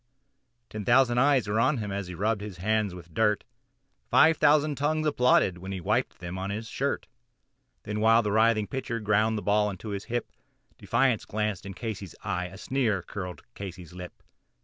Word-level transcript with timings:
Ten 0.71 0.83
thousand 0.83 1.19
eyes 1.19 1.47
were 1.47 1.59
on 1.59 1.77
him 1.77 1.91
as 1.91 2.07
he 2.07 2.15
rubbed 2.15 2.41
his 2.41 2.57
hands 2.57 2.95
with 2.95 3.13
dirt, 3.13 3.43
Five 4.09 4.37
thousand 4.37 4.73
tongues 4.75 5.05
applauded 5.05 5.61
as 5.63 5.71
he 5.71 5.79
wiped 5.79 6.17
them 6.17 6.39
on 6.39 6.49
his 6.49 6.65
shirt; 6.67 7.05
And 7.85 8.01
while 8.01 8.23
the 8.23 8.31
writhing 8.31 8.65
pitcher 8.65 8.99
ground 8.99 9.37
the 9.37 9.43
ball 9.43 9.69
into 9.69 9.89
his 9.89 10.05
hip 10.05 10.31
Defiance 10.79 11.23
gleamed 11.23 11.59
from 11.59 11.75
Casey's 11.75 12.15
eye 12.23 12.47
a 12.47 12.57
sneer 12.57 13.03
curled 13.03 13.43
Casey's 13.53 13.93
lip. 13.93 14.23